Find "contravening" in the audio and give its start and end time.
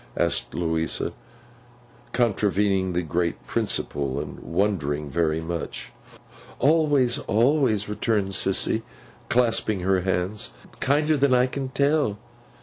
2.11-2.93